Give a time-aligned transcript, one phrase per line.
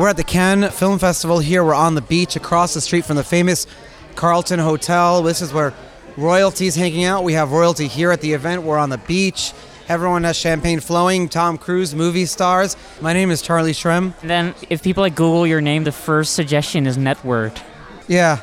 [0.00, 1.62] We're at the Cannes Film Festival here.
[1.62, 3.66] We're on the beach across the street from the famous
[4.14, 5.22] Carlton Hotel.
[5.22, 5.74] This is where
[6.16, 7.22] royalty's hanging out.
[7.22, 8.62] We have royalty here at the event.
[8.62, 9.52] We're on the beach.
[9.90, 11.28] Everyone has champagne flowing.
[11.28, 12.78] Tom Cruise, movie stars.
[13.02, 14.14] My name is Charlie Shrem.
[14.22, 17.60] And then if people like Google your name, the first suggestion is net word.
[18.08, 18.38] Yeah.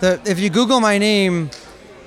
[0.00, 1.48] The, if you Google my name,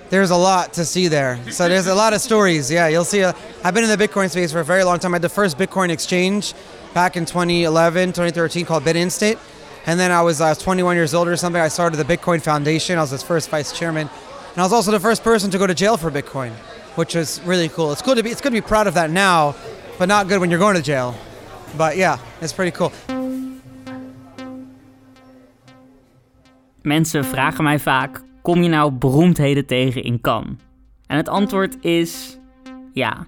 [0.09, 1.39] there's a lot to see there.
[1.49, 2.69] So there's a lot of stories.
[2.69, 3.21] Yeah, you'll see.
[3.21, 3.33] A,
[3.63, 5.13] I've been in the Bitcoin space for a very long time.
[5.13, 6.53] I had the first Bitcoin exchange
[6.93, 9.37] back in 2011, 2013 called BitInstate.
[9.85, 11.61] And then I was, I was 21 years old or something.
[11.61, 12.97] I started the Bitcoin Foundation.
[12.97, 14.09] I was its first vice chairman.
[14.51, 16.51] And I was also the first person to go to jail for Bitcoin,
[16.95, 17.91] which was really cool.
[17.91, 19.55] It's cool to be, it's good to be proud of that now,
[19.97, 21.15] but not good when you're going to jail.
[21.77, 22.91] But yeah, it's pretty cool.
[26.81, 30.57] Mensen vragen mij vaak: kom je nou beroemdheden tegen in Cannes?
[31.07, 32.37] En het antwoord is
[32.93, 33.27] ja,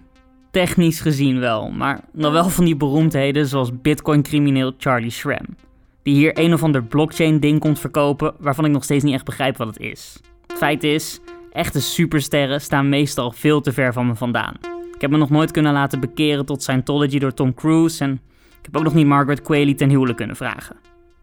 [0.51, 5.55] technisch gezien wel, maar nog wel van die beroemdheden zoals Bitcoin-crimineel Charlie Schramm,
[6.03, 9.57] die hier een of ander blockchain-ding komt verkopen waarvan ik nog steeds niet echt begrijp
[9.57, 10.19] wat het is.
[10.47, 11.19] Het feit is,
[11.51, 14.53] echte supersterren staan meestal veel te ver van me vandaan.
[14.95, 18.11] Ik heb me nog nooit kunnen laten bekeren tot Scientology door Tom Cruise en
[18.59, 20.75] ik heb ook nog niet Margaret Qualley ten huwelijk kunnen vragen.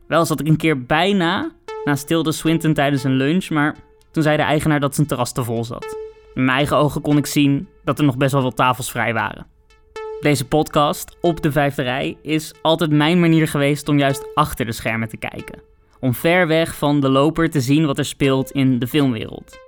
[0.06, 1.50] Wel zat ik een keer bijna
[1.84, 3.76] naast Tilda Swinton tijdens een lunch, maar
[4.10, 5.96] toen zei de eigenaar dat zijn terras te vol zat.
[6.34, 9.12] In mijn eigen ogen kon ik zien dat er nog best wel wat tafels vrij
[9.12, 9.46] waren.
[10.20, 14.72] Deze podcast, Op de Vijfde Rij, is altijd mijn manier geweest om juist achter de
[14.72, 15.60] schermen te kijken.
[16.00, 19.58] Om ver weg van de loper te zien wat er speelt in de filmwereld.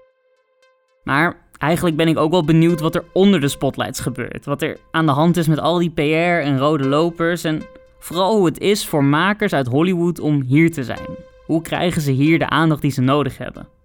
[1.05, 4.45] Maar eigenlijk ben ik ook wel benieuwd wat er onder de spotlights gebeurt.
[4.45, 7.45] Wat er aan de hand is met al die PR en rode lopers.
[7.45, 7.63] En
[7.99, 11.17] vooral hoe het is voor makers uit Hollywood om hier te zijn.
[11.47, 13.80] Hoe krijgen ze hier de aandacht die ze nodig hebben?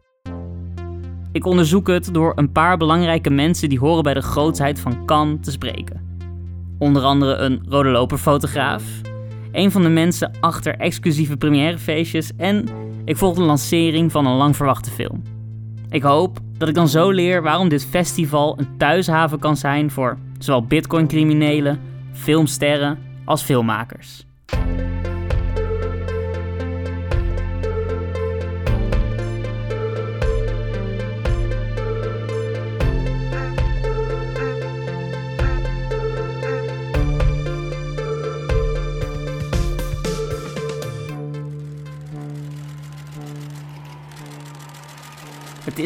[1.36, 5.38] Ik onderzoek het door een paar belangrijke mensen die horen bij de grootsheid van Cannes
[5.41, 6.17] te spreken.
[6.80, 8.83] Onder andere een rode loperfotograaf,
[9.52, 12.66] een van de mensen achter exclusieve premièrefeestjes en
[13.06, 15.23] ik volg de lancering van een lang verwachte film.
[15.89, 20.17] Ik hoop dat ik dan zo leer waarom dit festival een thuishaven kan zijn voor
[20.40, 21.79] zowel bitcoin-criminelen,
[22.12, 24.25] filmsterren als filmmakers.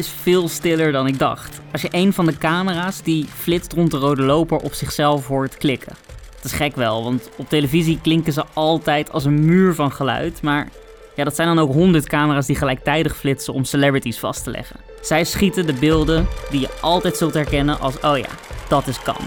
[0.00, 1.60] Is veel stiller dan ik dacht.
[1.72, 5.56] Als je een van de camera's die flitst rond de rode loper op zichzelf hoort
[5.56, 5.92] klikken.
[6.34, 10.42] Dat is gek wel, want op televisie klinken ze altijd als een muur van geluid.
[10.42, 10.68] Maar
[11.16, 14.80] ja, dat zijn dan ook honderd camera's die gelijktijdig flitsen om celebrities vast te leggen.
[15.00, 18.30] Zij schieten de beelden die je altijd zult herkennen als: oh ja,
[18.68, 19.26] dat is kan.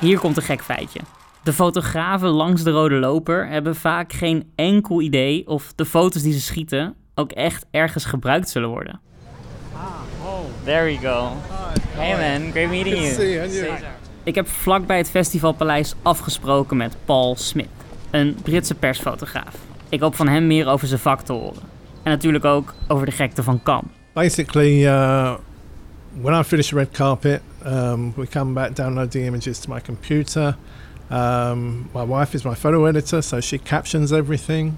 [0.00, 1.00] Hier komt een gek feitje.
[1.42, 6.32] De fotografen langs de rode loper hebben vaak geen enkel idee of de foto's die
[6.32, 9.00] ze schieten ook echt ergens gebruikt zullen worden.
[9.74, 9.82] Ah,
[10.24, 11.28] oh, there we go.
[11.88, 13.70] Hey man, great meeting you.
[14.24, 17.68] Ik heb vlakbij het festivalpaleis afgesproken met Paul Smith,
[18.10, 19.54] een Britse persfotograaf.
[19.88, 21.62] Ik hoop van hem meer over zijn vak te horen.
[22.02, 23.82] En natuurlijk ook over de gekte van Kam.
[24.12, 25.34] Basically, uh,
[26.20, 29.80] when I finish the red carpet, um, we come back, download the images to my
[29.80, 30.56] computer.
[31.12, 34.76] Um, my wife is my photo editor, so she captions everything.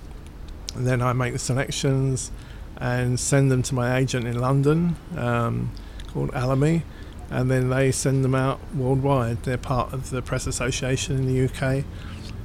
[0.75, 2.31] And then I make the selections
[2.77, 5.71] and send them to my agent in London um,
[6.13, 6.83] called Alamy.
[7.31, 9.43] And then they send them out worldwide.
[9.45, 11.85] They're part of the Press Association in the UK.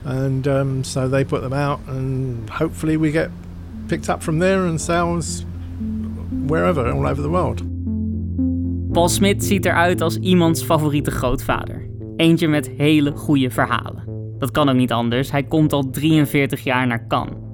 [0.06, 3.30] And um, so they put them out, and hopefully we get
[3.88, 5.46] picked up from there and sales
[6.48, 7.62] wherever, all over the world.
[8.94, 11.90] Paul Smit ziet eruit als iemands favoriete grootvader.
[12.16, 14.04] Eentje met hele goede verhalen.
[14.38, 17.49] Dat kan ook niet anders, hij komt al 43 jaar naar Cannes.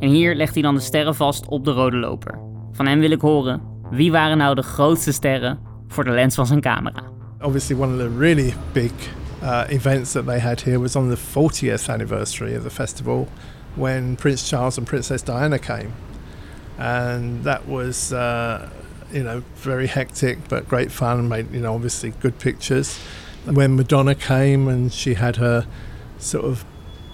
[0.00, 2.38] En hier legt hij dan de sterren vast op de rode loper.
[2.72, 6.46] Van hem wil ik horen, wie waren nou de grootste sterren voor de lens van
[6.46, 7.02] zijn camera?
[7.40, 8.92] Obviously one of the really big
[9.42, 13.28] uh, events that they had here was on the 40th anniversary of the festival
[13.74, 15.88] when Prince Charles and Princess Diana came.
[16.78, 18.68] And that was uh,
[19.12, 22.98] you know, very hectic but great fun, made, you know, obviously good pictures.
[23.44, 25.66] When Madonna came and she had her
[26.18, 26.64] sort of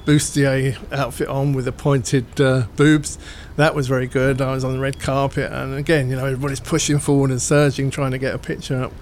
[0.06, 3.18] bustier outfit on with the pointed uh, boobs.
[3.56, 4.40] That was very good.
[4.40, 7.90] I was on the red carpet, and again, you know, everybody's pushing forward and surging,
[7.90, 8.92] trying to get a picture up.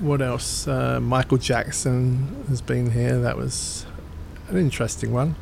[0.00, 0.66] What else?
[0.66, 3.18] Uh, Michael Jackson has been here.
[3.18, 3.86] That was
[4.48, 5.34] an interesting one.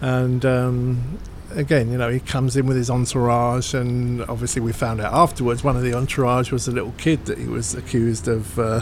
[0.00, 1.18] And um,
[1.50, 5.64] again, you know, he comes in with his entourage, and obviously, we found out afterwards
[5.64, 8.80] one of the entourage was a little kid that he was accused of uh,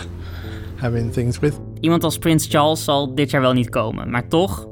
[0.81, 1.59] having things with.
[1.81, 4.67] Iemand als Prins Charles zal dit jaar wel niet komen, maar toch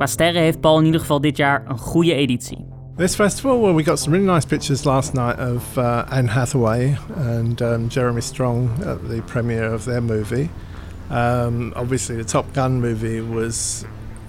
[0.00, 2.66] Qua sterren heeft Paul in ieder geval dit jaar een goede editie.
[2.96, 6.96] This festival, well, we got some really nice pictures last night of uh, Anne Hathaway
[7.16, 10.48] and um, Jeremy Strong at the premiere of their movie.
[11.10, 13.84] Um, obviously, the Top Gun movie was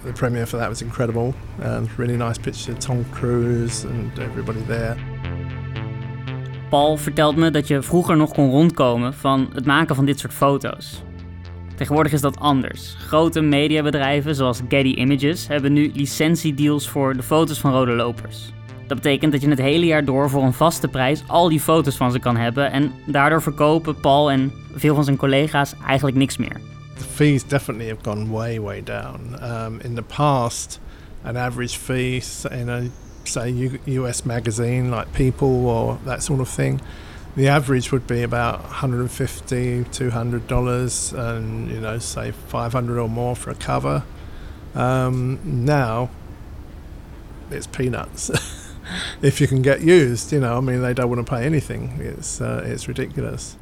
[0.05, 1.33] the premiere for that was incredible.
[1.61, 4.95] and really nice picture of Tom Cruise and everybody there.
[6.69, 10.33] Paul vertelt me dat je vroeger nog kon rondkomen van het maken van dit soort
[10.33, 11.03] foto's.
[11.81, 12.95] Tegenwoordig is dat anders.
[12.97, 18.51] Grote mediabedrijven zoals Getty Images hebben nu licentiedeals voor de foto's van rode lopers.
[18.87, 21.95] Dat betekent dat je het hele jaar door voor een vaste prijs al die foto's
[21.95, 26.37] van ze kan hebben en daardoor verkopen Paul en veel van zijn collega's eigenlijk niks
[26.37, 26.61] meer.
[26.97, 29.19] The fees definitely have gone way way down.
[29.43, 30.79] Um, in the past,
[31.23, 32.21] an average fee
[32.59, 32.81] in a
[33.23, 36.81] say US magazine like People or that sort of thing
[37.35, 43.35] the average would be about 150 200 dollars and you know say 500 or more
[43.35, 44.03] for a cover
[44.75, 46.09] um, now
[47.49, 48.29] it's peanuts
[49.21, 51.97] if you can get used you know i mean they don't want to pay anything
[51.99, 53.57] it's uh, it's ridiculous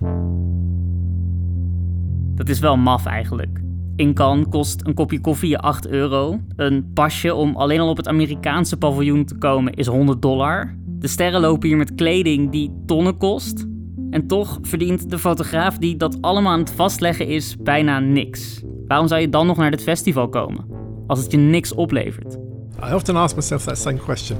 [2.35, 3.59] dat is wel maf eigenlijk
[3.99, 6.39] in Cannes kost een kopje koffie je 8 euro.
[6.55, 10.75] Een pasje om alleen al op het Amerikaanse paviljoen te komen is 100 dollar.
[10.99, 13.65] De sterren lopen hier met kleding die tonnen kost.
[14.09, 18.61] En toch verdient de fotograaf die dat allemaal aan het vastleggen is bijna niks.
[18.87, 20.65] Waarom zou je dan nog naar dit festival komen?
[21.07, 22.37] Als het je niks oplevert.
[22.89, 24.37] I often ask myself that same question.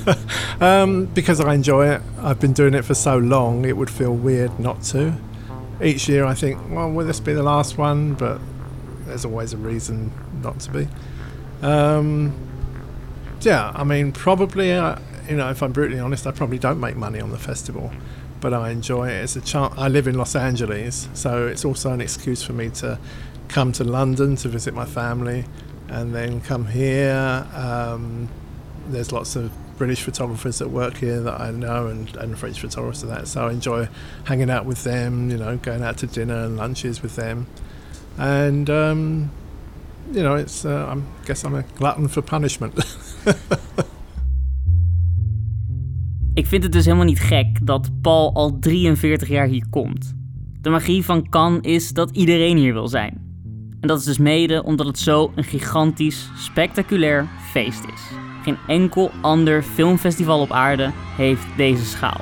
[0.60, 2.00] um, because I enjoy it.
[2.24, 5.12] I've been doing it for so long, it would feel weird not to.
[5.80, 8.14] Each year I think, well, will this be the last one?
[8.14, 8.38] But
[9.06, 10.10] there's always a reason
[10.42, 10.88] not to be.
[11.62, 12.32] Um,
[13.40, 14.96] yeah, I mean, probably, uh,
[15.28, 17.92] you know, if I'm brutally honest, I probably don't make money on the festival,
[18.40, 19.22] but I enjoy it.
[19.22, 19.74] It's a chance.
[19.76, 22.98] I live in Los Angeles, so it's also an excuse for me to
[23.48, 25.44] come to London to visit my family,
[25.88, 27.46] and then come here.
[27.54, 28.28] Um,
[28.88, 33.02] there's lots of British photographers that work here that I know, and, and French photographers
[33.02, 33.28] and that.
[33.28, 33.88] So I enjoy
[34.24, 35.30] hanging out with them.
[35.30, 37.46] You know, going out to dinner and lunches with them.
[38.18, 39.30] And um,
[40.12, 42.74] you know, it's uh, I guess I'm a glutton for punishment.
[46.36, 50.14] Ik vind het dus helemaal niet gek dat Paul al 43 jaar hier komt.
[50.60, 53.12] De magie van Cannes is dat iedereen hier wil zijn.
[53.80, 58.02] En dat is dus mede omdat het zo een gigantisch, spectaculair feest is.
[58.42, 62.20] Geen enkel ander filmfestival op aarde heeft deze schaal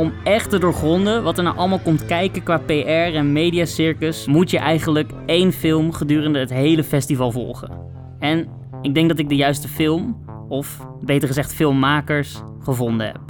[0.00, 4.50] om echt te doorgronden wat er nou allemaal komt kijken qua PR en mediacircus, moet
[4.50, 7.70] je eigenlijk één film gedurende het hele festival volgen.
[8.18, 8.48] En
[8.82, 10.16] ik denk dat ik de juiste film,
[10.50, 13.20] of beter gezegd filmmakers, gevonden heb.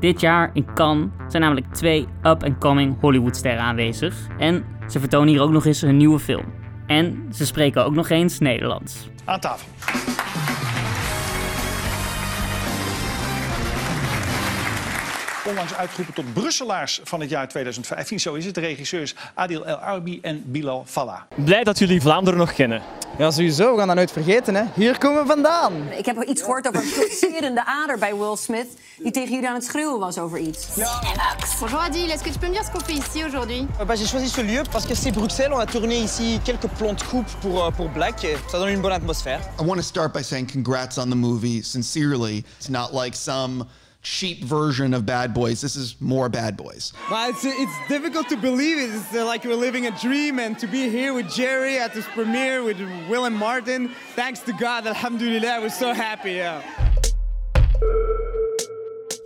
[0.00, 4.14] Dit jaar in Cannes zijn namelijk twee up-and-coming Hollywoodsterren aanwezig.
[4.38, 6.44] En ze vertonen hier ook nog eens hun nieuwe film.
[6.86, 9.10] En ze spreken ook nog eens Nederlands.
[9.24, 10.15] Aan tafel.
[15.46, 18.20] Onlangs uitgeroepen tot Brusselaars van het jaar 2015.
[18.20, 18.54] Zo is het.
[18.54, 21.20] De regisseurs Adil El Arbi en Bilal Fallah.
[21.34, 22.82] Blij dat jullie Vlaanderen nog kennen.
[23.18, 23.72] Ja, sowieso.
[23.72, 24.54] We gaan dat nooit vergeten.
[24.54, 24.64] Hè.
[24.74, 25.72] Hier komen we vandaan.
[25.96, 28.66] Ik heb iets gehoord over een pulserende ader bij Will Smith...
[29.02, 30.66] die tegen jullie aan het schreeuwen was over iets.
[30.76, 30.88] Ja.
[31.60, 34.06] Bonjour Adil, est-ce que tu peux me dire ce qu'on fait ici aujourd'hui bah, J'ai
[34.06, 35.52] choisi ce lieu parce que c'est Bruxelles.
[35.52, 38.26] On a tourné ici quelques plans de coupe pour, euh, pour Black.
[38.48, 39.40] Ça donne une bonne atmosphère.
[39.60, 42.44] I want to start by saying congrats on the movie, sincerely.
[42.58, 43.64] It's not like some
[44.06, 45.60] cheap version of Bad Boys.
[45.60, 46.92] This is more Bad Boys.
[47.10, 48.94] Well, it's, it's difficult to believe it.
[48.94, 52.06] It's uh, like we're living a dream, and to be here with Jerry at this
[52.14, 56.34] premiere with Will and Martin, thanks to God, alhamdulillah, we're so happy.
[56.34, 56.62] Yeah.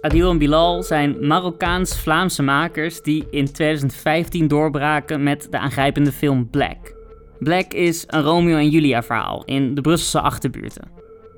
[0.00, 6.94] Adil en Bilal zijn Marokkaans-Vlaamse makers die in 2015 doorbraken met de aangrijpende film Black.
[7.38, 10.90] Black is een Romeo en Julia verhaal in de Brusselse achterbuurten.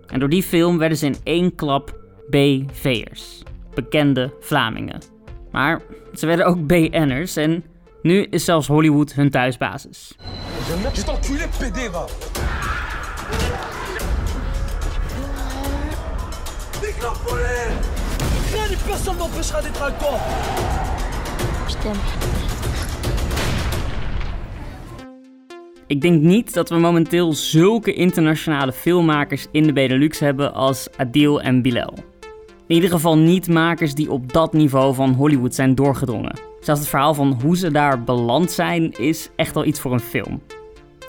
[0.06, 2.01] En door die film werden ze in één klap
[2.32, 3.42] BV'ers,
[3.74, 5.00] bekende Vlamingen.
[5.50, 5.80] Maar
[6.14, 7.64] ze werden ook BN'ers en
[8.02, 10.16] nu is zelfs Hollywood hun thuisbasis.
[25.86, 31.40] Ik denk niet dat we momenteel zulke internationale filmmakers in de Benelux hebben als Adil
[31.40, 32.11] en Bilal.
[32.72, 36.38] In ieder geval niet makers die op dat niveau van Hollywood zijn doorgedrongen.
[36.60, 40.00] Zelfs het verhaal van hoe ze daar beland zijn is echt wel iets voor een
[40.00, 40.42] film.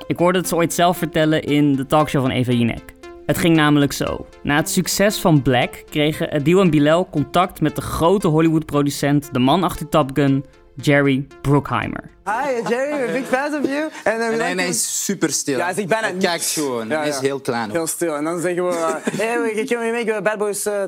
[0.07, 2.93] Ik hoorde het ze ooit zelf vertellen in de talkshow van Eva Jinek.
[3.25, 4.25] Het ging namelijk zo.
[4.41, 9.39] Na het succes van Black kregen Adil en Bilal contact met de grote Hollywood-producent, de
[9.39, 12.09] man achter Top Gun, Jerry Bruckheimer.
[12.25, 13.89] Hi Jerry, we're big fans of you.
[14.03, 15.57] En, en hij is super stil.
[15.57, 16.87] Ja, hij zegt bijna hij kijkt gewoon.
[16.87, 17.21] Ja, hij is ja.
[17.21, 17.71] heel klein.
[17.71, 18.15] Heel stil.
[18.15, 20.83] En dan zeggen we, uh, hey, can we make Bad Boys uh,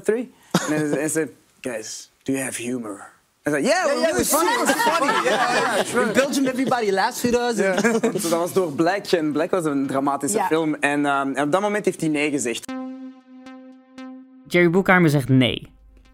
[0.60, 0.78] 3?
[0.80, 1.30] En hij zegt,
[1.62, 3.14] guys, do you have humor?
[3.42, 5.14] Hij zei, yeah, yeah, yeah, it's funny, funny.
[5.24, 7.56] Yeah, yeah, In Belgium, everybody laughs with us.
[7.58, 7.76] Ja,
[8.12, 10.46] dat was door Black en Black was een dramatische Ja.
[10.48, 10.76] film.
[10.76, 12.72] En, um, en op dat moment heeft hij nee gezegd.
[14.48, 15.68] Jerry Bruckheimer zegt nee.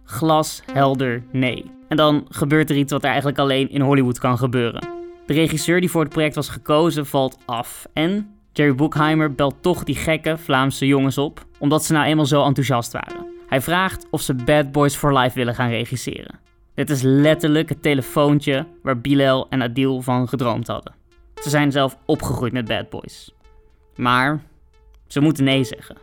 [0.05, 1.71] Glashelder nee.
[1.88, 4.88] En dan gebeurt er iets wat er eigenlijk alleen in Hollywood kan gebeuren.
[5.25, 7.86] De regisseur die voor het project was gekozen valt af.
[7.93, 12.43] En Jerry Bruckheimer belt toch die gekke Vlaamse jongens op, omdat ze nou eenmaal zo
[12.43, 13.25] enthousiast waren.
[13.51, 16.39] Hij vraagt of ze Bad Boys for Life willen gaan regisseren.
[16.74, 20.93] Dit is letterlijk het telefoontje waar Bilal en Adil van gedroomd hadden.
[21.43, 23.34] Ze zijn zelf opgegroeid met Bad Boys.
[23.96, 24.41] Maar
[25.08, 25.98] ze moeten nee zeggen.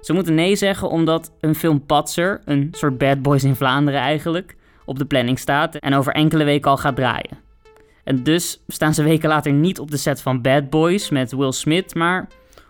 [0.00, 4.56] Ze moeten nee zeggen omdat een film Patser, een soort Bad Boys in Vlaanderen eigenlijk,
[4.84, 7.38] op de planning staat en over enkele weken al gaat draaien.
[8.04, 11.52] En dus staan ze weken later niet op de set van Bad Boys met Will
[11.52, 12.28] Smith, maar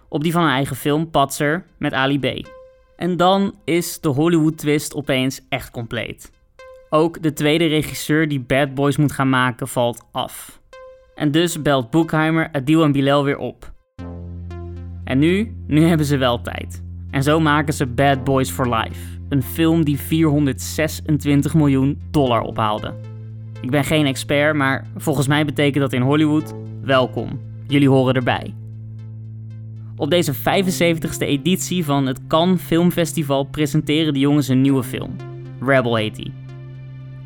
[0.09, 2.59] op die van een eigen film Patser met Ali B.
[3.00, 6.33] En dan is de Hollywood twist opeens echt compleet.
[6.90, 10.61] Ook de tweede regisseur die Bad Boys moet gaan maken valt af.
[11.14, 13.73] En dus belt Boekheimer Adil en Bilal weer op.
[15.04, 16.83] En nu, nu hebben ze wel tijd.
[17.11, 19.19] En zo maken ze Bad Boys for Life.
[19.28, 22.95] Een film die 426 miljoen dollar ophaalde.
[23.61, 27.40] Ik ben geen expert, maar volgens mij betekent dat in Hollywood welkom.
[27.66, 28.54] Jullie horen erbij.
[30.00, 35.16] Op deze 75ste editie van het Cannes Filmfestival presenteren de jongens een nieuwe film.
[35.61, 36.33] Rebel heet die.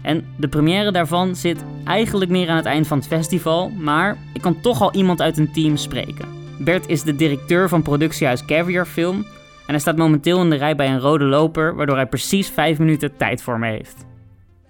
[0.02, 4.40] En de première daarvan zit eigenlijk meer aan het eind van het festival, maar ik
[4.40, 6.28] kan toch al iemand uit een team spreken.
[6.58, 9.26] Bert is de directeur van productiehuis Caviar Film en
[9.66, 13.16] hij staat momenteel in de rij bij een rode loper, waardoor hij precies 5 minuten
[13.16, 14.04] tijd voor me heeft.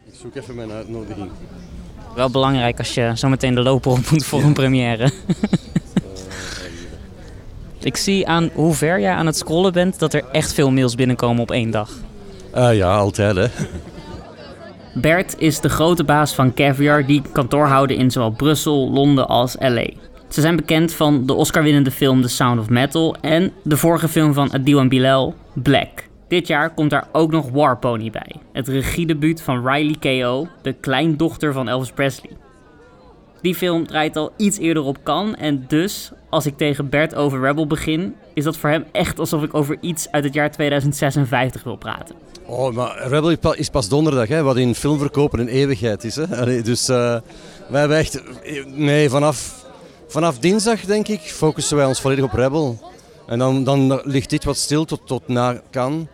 [0.06, 1.30] Ik zoek even mijn uitnodiging.
[2.14, 5.11] Wel belangrijk als je zometeen de loper op moet voor een première.
[7.84, 10.94] ik zie aan hoe ver jij aan het scrollen bent dat er echt veel mails
[10.94, 11.90] binnenkomen op één dag.
[12.52, 13.46] Ah ja, altijd hè.
[14.94, 19.56] Bert is de grote baas van Caviar die kantoor houden in zowel Brussel, Londen als
[19.58, 19.86] LA.
[20.28, 24.34] Ze zijn bekend van de Oscar-winnende film The Sound of Metal en de vorige film
[24.34, 26.08] van Adil en Bilal, Black.
[26.28, 31.52] Dit jaar komt daar ook nog Warpony bij, het regiedebuut van Riley Keough, de kleindochter
[31.52, 32.30] van Elvis Presley.
[33.40, 37.40] Die film draait al iets eerder op Cannes en dus, als ik tegen Bert over
[37.40, 41.62] Rebel begin, is dat voor hem echt alsof ik over iets uit het jaar 2056
[41.64, 42.14] wil praten.
[42.46, 46.16] Oh, maar Rebel is pa- is pas donderdag, hè, wat in filmverkopen een eeuwigheid is.
[46.16, 46.36] Hè.
[46.40, 46.96] Allee, dus eh,
[47.68, 48.22] wij hebben echt...
[48.66, 49.64] Nee, vanaf,
[50.08, 52.78] vanaf dinsdag, denk ik, focussen wij ons volledig op Rebel.
[53.26, 56.08] En dan, dan ligt dit wat stil tot, tot na kan.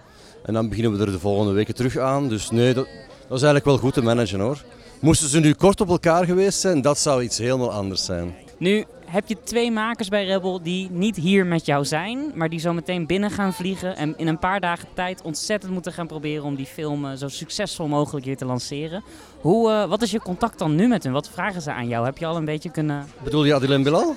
[0.44, 2.28] En dan beginnen we er de volgende weken terug aan.
[2.28, 2.84] Dus nee, dat,
[3.28, 4.64] dat is eigenlijk wel goed te managen hoor.
[5.00, 8.34] Moesten ze nu kort op elkaar geweest zijn, dat zou iets helemaal anders zijn.
[8.58, 12.58] Nu heb je twee makers bij Rebel die niet hier met jou zijn, maar die
[12.58, 16.44] zo meteen binnen gaan vliegen en in een paar dagen tijd ontzettend moeten gaan proberen
[16.44, 19.02] om die film eh, zo succesvol mogelijk hier te lanceren.
[19.40, 21.12] Hoe, eh, wat is je contact dan nu met hen?
[21.12, 22.04] Wat vragen ze aan jou?
[22.04, 23.06] Heb je al een beetje kunnen...
[23.22, 24.14] Bedoel je Adil en Bilal?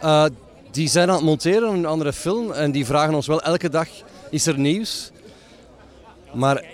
[0.00, 0.24] Eh,
[0.70, 3.88] die zijn aan het monteren een andere film en die vragen ons wel elke dag,
[4.30, 5.10] is er nieuws?
[6.32, 6.64] Maar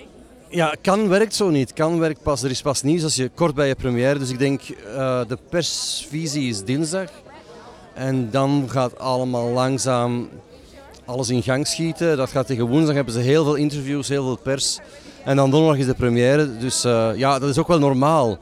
[0.48, 1.72] ja, kan werkt zo niet.
[1.72, 4.18] Kan werkt pas, er is pas nieuws als je kort bij je première.
[4.18, 4.62] Dus ik denk,
[5.28, 7.10] de persvisie is dinsdag.
[7.94, 10.28] En dan gaat allemaal langzaam
[11.04, 12.16] alles in gang schieten.
[12.16, 14.78] Dat gaat tegen woensdag, hebben ze heel veel interviews, heel veel pers.
[15.24, 16.58] En dan donderdag is de première.
[16.58, 18.38] Dus eh, ja, dat is ook wel normaal.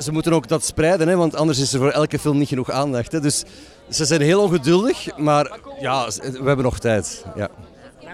[0.00, 2.70] Ze moeten ook dat spreiden, hè, want anders is er voor elke film niet genoeg
[2.70, 3.12] aandacht.
[3.12, 3.20] Hè.
[3.20, 3.44] Dus
[3.90, 7.24] ze zijn heel ongeduldig, maar ja, we hebben nog tijd.
[7.34, 7.48] Ja.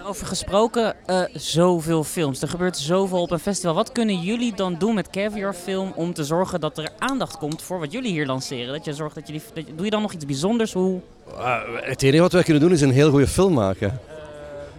[0.03, 2.43] Daarover gesproken, eh, zoveel films.
[2.43, 3.75] Er gebeurt zoveel op een festival.
[3.75, 7.63] Wat kunnen jullie dan doen met Caviar Film om te zorgen dat er aandacht komt
[7.63, 8.73] voor wat jullie hier lanceren?
[8.73, 9.43] Dat je zorgt dat jullie...
[9.55, 10.73] Dat je- doe je dan nog iets bijzonders?
[10.73, 11.01] Hoe...
[11.37, 14.01] Ah, Het enige wat wij kunnen doen is een heel goede film maken.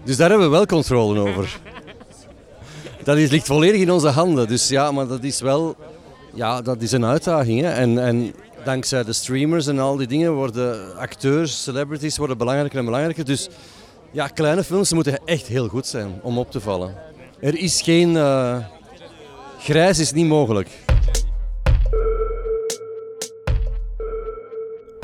[0.03, 1.59] Dus daar hebben we wel controle over.
[3.03, 4.47] Dat is, ligt volledig in onze handen.
[4.47, 5.75] Dus ja, maar dat is wel
[6.33, 7.61] ja, dat is een uitdaging.
[7.61, 7.69] Hè.
[7.71, 12.85] En, en dankzij de streamers en al die dingen worden acteurs, celebrities worden belangrijker en
[12.85, 13.25] belangrijker.
[13.25, 13.49] Dus
[14.13, 16.95] ja, kleine films moeten echt heel goed zijn om op te vallen.
[17.39, 18.17] Er is geen...
[18.17, 18.57] eh,
[19.59, 20.69] grijs is niet mogelijk.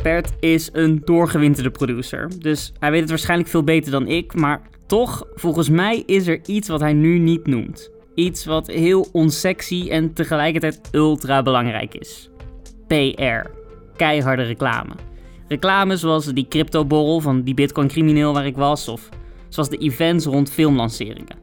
[0.04, 2.32] Bert is een doorgewinterde producer.
[2.39, 4.34] Dus hij weet het waarschijnlijk veel beter dan ik.
[4.34, 7.89] Maar toch, volgens mij is er iets wat hij nu niet noemt.
[8.16, 12.30] Iets wat heel onsexy en tegelijkertijd ultra belangrijk is.
[12.88, 13.50] PR.
[13.96, 14.92] Keiharde reclame.
[15.50, 18.88] Reclame zoals die cryptoborrel van die bitcoin crimineel waar ik was.
[18.88, 19.10] Of
[19.48, 21.38] zoals de events rond filmlanceringen.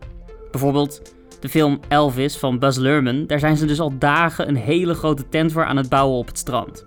[0.51, 4.95] Bijvoorbeeld De film Elvis van Buzz Lerman, daar zijn ze dus al dagen een hele
[4.95, 6.87] grote tent voor aan het bouwen op het strand.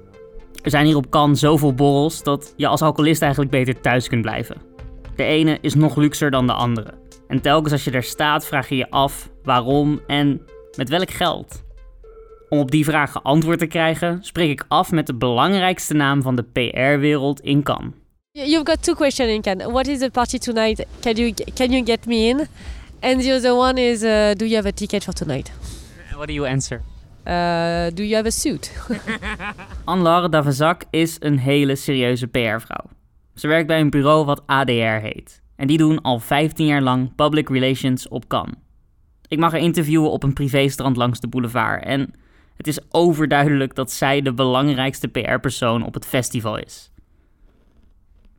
[0.64, 4.22] Er zijn hier op Cannes zoveel borrels dat je als alcoholist eigenlijk beter thuis kunt
[4.22, 4.58] blijven.
[5.16, 6.94] De ene is nog luxer dan de andere.
[7.28, 10.42] En telkens als je er staat vraag je je af waarom en
[10.78, 11.64] met welk geld.
[12.50, 16.36] Om op die vragen antwoord te krijgen, spreek ik af met de belangrijkste naam van
[16.36, 17.94] de PR-wereld in Cannes.
[18.32, 19.68] You've got two questions in Cannes.
[19.68, 20.86] What is the party tonight?
[21.00, 22.48] Can you can you get me in?
[23.00, 25.52] And the other one is, uh, do you have a ticket for tonight?
[26.16, 26.82] What do you answer?
[27.26, 28.72] Uh, do you have a suit?
[29.86, 32.86] Anne-Laure Davezac is een hele serieuze PR-vrouw.
[33.36, 35.42] Ze werkt bij een bureau wat ADR heet.
[35.56, 38.56] En die doen al 15 jaar lang public relations op Cannes.
[39.28, 41.84] Ik mag haar interviewen op een privéstrand langs de boulevard.
[41.84, 42.14] En
[42.60, 46.92] het is overduidelijk dat zij de belangrijkste PR-persoon op het festival is.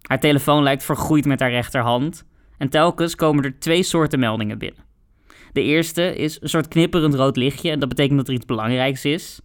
[0.02, 2.24] Haar telefoon lijkt vergroeid met haar rechterhand.
[2.58, 4.84] En telkens komen er twee soorten meldingen binnen.
[5.52, 9.04] De eerste is een soort knipperend rood lichtje en dat betekent dat er iets belangrijks
[9.04, 9.40] is.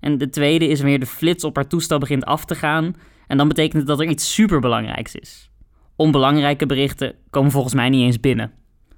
[0.00, 3.36] En de tweede is wanneer de flits op haar toestel begint af te gaan en
[3.36, 5.50] dan betekent het dat er iets superbelangrijks is.
[5.96, 8.52] Onbelangrijke berichten komen volgens mij niet eens binnen.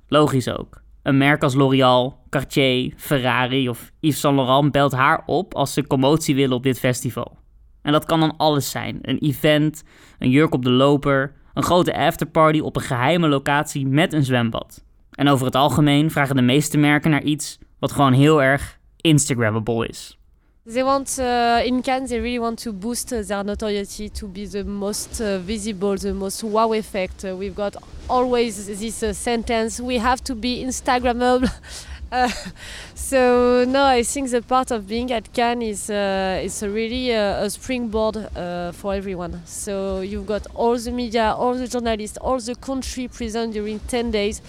[0.08, 0.84] Logisch ook.
[1.06, 5.86] Een merk als L'Oréal, Cartier, Ferrari of Yves Saint Laurent belt haar op als ze
[5.86, 7.38] commotie willen op dit festival.
[7.82, 9.84] En dat kan dan alles zijn: een event,
[10.18, 14.84] een jurk op de loper, een grote afterparty op een geheime locatie met een zwembad.
[15.10, 19.88] En over het algemeen vragen de meeste merken naar iets wat gewoon heel erg Instagrammable
[19.88, 20.18] is.
[20.68, 22.08] They want uh, in Cannes.
[22.08, 26.12] They really want to boost uh, their notoriety to be the most uh, visible, the
[26.12, 27.24] most wow effect.
[27.24, 27.76] Uh, we've got
[28.10, 31.48] always this uh, sentence: "We have to be Instagrammable."
[32.12, 32.30] Uh,
[32.94, 38.14] so no, I think the part of being at Cannes is is really a springboard
[38.76, 39.42] for everyone.
[39.44, 44.12] So you've got all the media, all the journalists, all the country present during ten
[44.12, 44.40] days,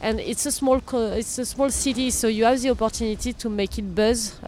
[0.00, 0.80] and it's a small
[1.12, 4.38] it's a small city, so you have the opportunity to make it buzz.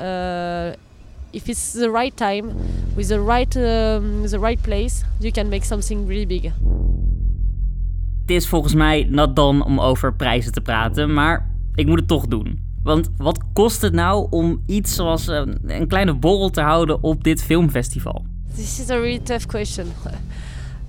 [1.35, 2.53] If it's the right time,
[2.95, 6.53] with the right um, the right place, you can make something really big.
[8.21, 12.09] Het is volgens mij not dan om over prijzen te praten, maar ik moet het
[12.09, 12.62] toch doen.
[12.83, 17.25] Want wat kost het nou om iets zoals een, een kleine borrel te houden op
[17.25, 18.25] dit filmfestival?
[18.54, 19.87] This is a really tough question.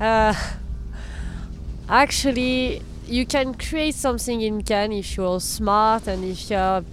[0.01, 0.35] Uh,
[1.85, 6.83] actually, you can create something in Cannes if you're smart and if you have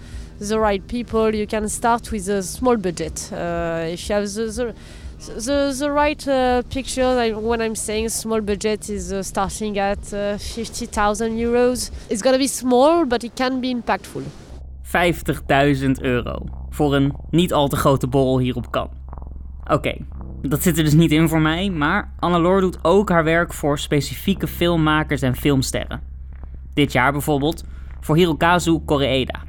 [0.48, 1.34] the right people.
[1.34, 3.30] You can start with a small budget.
[3.32, 4.74] Uh, if you have the,
[5.36, 10.12] the the, right uh, picture, like when I'm saying small budget is uh, starting at
[10.12, 11.90] uh, 50,000 euros.
[12.08, 14.22] It's gonna be small, but it can be impactful.
[14.84, 18.96] 50.000 euro voor een niet al te grote borrel hier op Cannes.
[19.64, 19.96] Oké,
[20.42, 23.78] dat zit er dus niet in voor mij, maar Annalore doet ook haar werk voor
[23.78, 26.00] specifieke filmmakers en filmsterren.
[26.74, 27.64] Dit jaar bijvoorbeeld
[28.00, 29.40] voor Hirokazu Koreeda.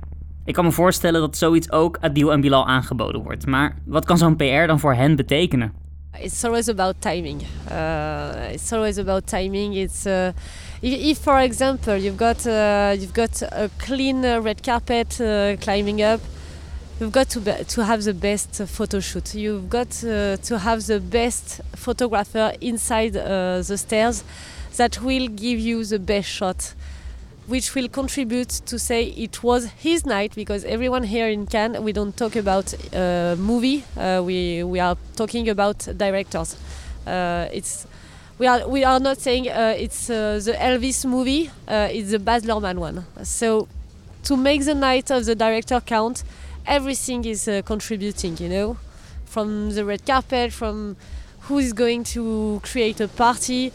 [0.45, 4.17] Ik kan me voorstellen dat zoiets ook Adil en Bilal aangeboden wordt, maar wat kan
[4.17, 5.73] zo'n PR dan voor hen betekenen?
[6.19, 7.41] It's always about timing.
[7.71, 9.75] Uh, it's always about timing.
[9.75, 10.27] It's uh,
[10.81, 15.15] if, for example, you've got uh, you've got a clean uh, red carpet
[15.59, 16.19] climbing up.
[16.99, 19.33] You've got to to have the best photo shoot.
[19.33, 19.89] You've got
[20.47, 24.23] to have the best photographer inside the stairs
[24.75, 26.75] that will give you the best shot
[27.47, 31.91] which will contribute to say it was his night because everyone here in Cannes we
[31.91, 36.55] don't talk about uh, movie uh, we we are talking about directors.
[37.05, 37.85] Uh, it's
[38.39, 42.19] we are we are not saying uh, it's uh, the Elvis movie uh, it's the
[42.19, 43.05] Baz Luhrmann one.
[43.23, 43.67] So
[44.23, 46.23] to make the night of the director count
[46.65, 48.77] everything is contributing you know?
[49.25, 50.95] From the red carpet from
[51.41, 53.73] who is going to create a party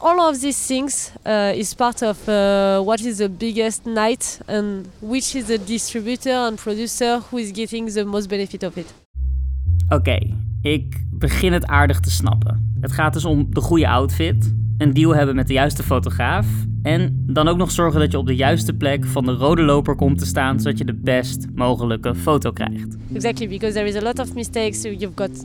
[0.00, 4.88] all of these things uh, is part of uh, what is the biggest night and
[5.00, 8.94] which is the distributor and producer who is getting the most benefit of it.
[9.88, 10.18] Oké,
[10.62, 12.74] ik begin het aardig te snappen.
[12.80, 16.46] Het gaat dus om de goede outfit, een deal hebben met de juiste fotograaf
[16.82, 19.96] en dan ook nog zorgen dat je op de juiste plek van de rode loper
[19.96, 22.96] komt te staan zodat je de best mogelijke foto krijgt.
[23.14, 24.80] Exactly, because there is a lot of mistakes.
[24.80, 25.44] So you've got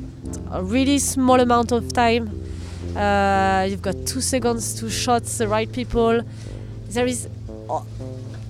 [0.51, 2.23] a really small amount of time.
[2.95, 6.21] Uh, you've got two seconds to shot the right people.
[6.89, 7.27] There is
[7.69, 7.81] uh,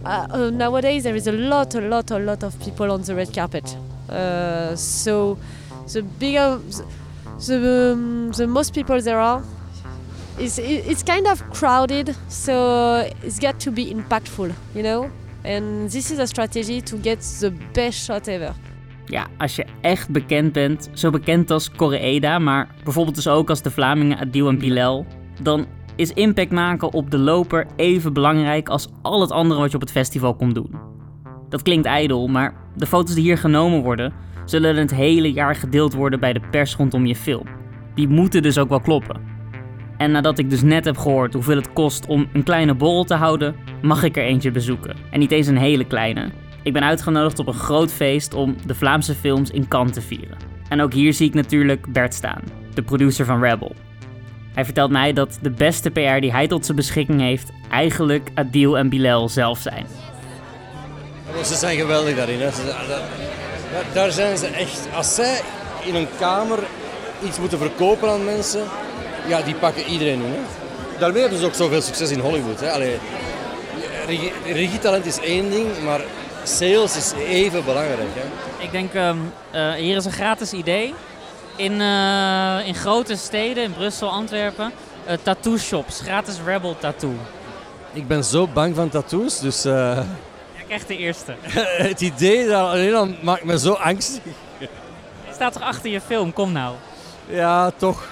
[0.05, 3.33] uh, nowadays there is a lot, a lot, a lot of people on the red
[3.33, 3.75] carpet.
[4.09, 5.37] Uh, so
[5.91, 6.59] the bigger,
[7.47, 9.43] the, um, the most people there are,
[10.37, 12.15] it's, it's kind of crowded.
[12.27, 15.11] So it's got to be impactful, you know.
[15.43, 18.53] And this is a strategy to get the best shot ever.
[19.05, 23.61] Ja, als je echt bekend bent, zo bekend als Koreeda, maar bijvoorbeeld dus ook als
[23.61, 25.05] de Vlamingen Adil en Bilal,
[25.41, 25.65] dan
[25.95, 29.81] is impact maken op de loper even belangrijk als al het andere wat je op
[29.81, 30.75] het festival komt doen.
[31.49, 34.13] Dat klinkt ijdel, maar de foto's die hier genomen worden,
[34.45, 37.47] zullen het hele jaar gedeeld worden bij de pers rondom je film.
[37.95, 39.21] Die moeten dus ook wel kloppen.
[39.97, 43.13] En nadat ik dus net heb gehoord hoeveel het kost om een kleine borrel te
[43.13, 44.95] houden, mag ik er eentje bezoeken.
[45.11, 46.29] En niet eens een hele kleine.
[46.65, 50.37] Ik ben uitgenodigd op een groot feest om de Vlaamse films in Cannes te vieren.
[50.69, 52.41] En ook hier zie ik natuurlijk Bert staan,
[52.73, 53.75] de producer van Rebel.
[54.53, 58.77] Hij vertelt mij dat de beste PR die hij tot zijn beschikking heeft, eigenlijk Adil
[58.77, 59.85] en Bilal zelf zijn.
[61.43, 62.39] Ze zijn geweldig daarin.
[62.39, 62.49] Hè.
[63.93, 64.87] Daar zijn ze echt.
[64.95, 65.41] Als zij
[65.83, 66.59] in een kamer
[67.25, 68.63] iets moeten verkopen aan mensen,
[69.27, 70.35] ja, die pakken iedereen in.
[70.99, 72.59] Daarmee hebben ze ook zoveel succes in Hollywood.
[72.59, 72.97] Hè.
[75.03, 76.01] Is één ding, maar
[76.47, 78.09] sales is even belangrijk.
[78.13, 78.63] Hè.
[78.63, 79.17] Ik denk, ehm,
[79.51, 80.93] eh, hier is een gratis idee.
[81.55, 84.71] In, eh, in grote steden, in Brussel, Antwerpen,
[85.05, 86.01] eh, tattoo shops.
[86.01, 87.13] Gratis Rebel tattoo.
[87.93, 89.99] Ik ben zo bang van tattoos, dus eh,
[90.55, 91.35] Jij krijgt de eerste.
[91.89, 94.33] het idee daar alleen al maakt me zo angstig.
[94.59, 94.67] Je
[95.33, 96.75] staat toch achter je film, kom nou.
[97.29, 98.07] Ja, toch.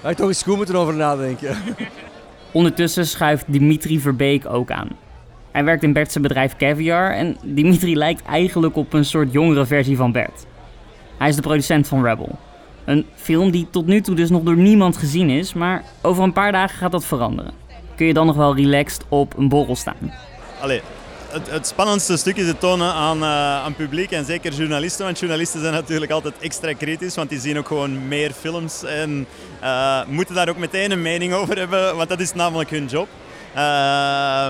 [0.00, 1.56] Daar ik toch eens goed moeten over nadenken.
[2.52, 4.88] Ondertussen schuift Dimitri Verbeek ook aan.
[5.52, 9.96] Hij werkt in Bert's bedrijf Caviar en Dimitri lijkt eigenlijk op een soort jongere versie
[9.96, 10.46] van Bert.
[11.18, 12.38] Hij is de producent van Rebel.
[12.84, 16.32] Een film die tot nu toe dus nog door niemand gezien is, maar over een
[16.32, 17.52] paar dagen gaat dat veranderen.
[17.96, 20.12] Kun je dan nog wel relaxed op een borrel staan.
[20.60, 20.80] Allee,
[21.28, 25.04] het, het spannendste stuk is het tonen aan, eh, aan publiek en zeker journalisten.
[25.04, 29.26] Want journalisten zijn natuurlijk altijd extra kritisch, want die zien ook gewoon meer films en
[29.60, 33.08] eh, moeten daar ook meteen een mening over hebben, want dat is namelijk hun job.
[33.54, 34.48] Eh,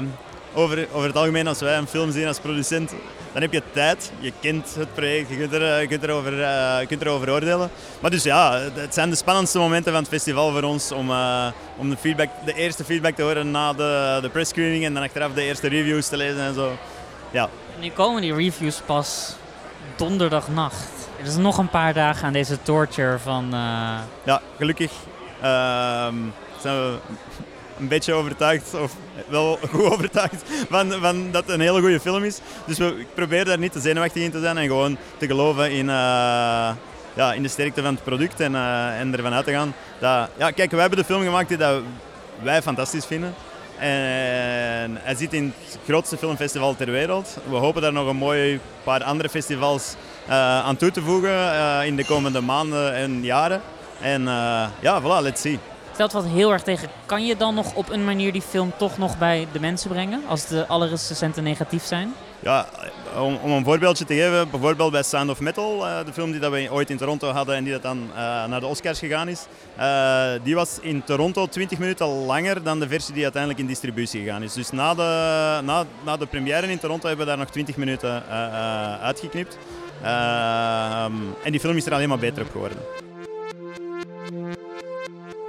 [0.54, 2.92] over, over het algemeen, als wij een film zien als producent,
[3.32, 4.12] dan heb je tijd.
[4.18, 6.32] Je kent het project, je kunt, er, eh, je kunt, erover,
[6.80, 7.70] je kunt erover oordelen.
[8.00, 11.46] Maar dus ja, het zijn de spannendste momenten van het festival voor ons om, eh,
[11.76, 15.02] om de, feedback, de eerste feedback te horen na de, de press screening en dan
[15.02, 16.72] achteraf de eerste reviews te lezen en zo.
[17.30, 17.48] Ja,
[17.80, 19.34] Nu komen die reviews pas
[19.96, 21.08] donderdagnacht.
[21.20, 23.48] Er is nog een paar dagen aan deze torture van...
[24.22, 24.92] ja gelukkig
[25.40, 26.14] ehm,
[26.60, 26.96] zijn we
[27.80, 28.96] een beetje overtuigd, of
[29.28, 32.38] wel goed overtuigd, van, van dat het een hele goede film is.
[32.66, 35.70] Dus we, ik probeer daar niet te zenuwachtig in te zijn en gewoon te geloven
[35.70, 36.70] in, eh,
[37.14, 39.74] ja, in de sterkte van het product en, eh, en ervan uit te gaan.
[39.98, 41.82] Dat, ja, kijk, wij hebben de film gemaakt die dat
[42.42, 43.34] wij fantastisch vinden.
[43.78, 47.36] En hij zit in het grootste filmfestival ter wereld.
[47.48, 49.94] We hopen daar nog een mooi paar andere festivals
[50.26, 53.60] eh, aan toe te voegen in de komende maanden en jaren.
[54.00, 54.22] En
[54.80, 55.58] ja, voilà, let's see.
[56.00, 56.88] Stelt wat heel erg tegen.
[57.06, 60.22] Kan je dan nog op een manier die film toch nog bij de mensen brengen?
[60.28, 62.14] Als de alle recensenten negatief zijn?
[62.38, 62.66] Ja,
[63.18, 66.40] om, om een voorbeeldje te geven, bijvoorbeeld bij Sound of Metal, eh, de film die
[66.40, 69.28] dat we ooit in Toronto hadden en die dat dan eh, naar de Oscars gegaan
[69.28, 69.46] is.
[69.76, 74.20] eh, die was in Toronto 20 minuten langer dan de versie die uiteindelijk in distributie
[74.20, 74.52] gegaan is.
[74.52, 78.22] Dus na de, na, na de première in Toronto hebben we daar nog 20 minuten
[79.02, 79.58] uitgeknipt.
[80.02, 81.12] Ehm,
[81.44, 83.09] en die film is er alleen maar beter op geworden.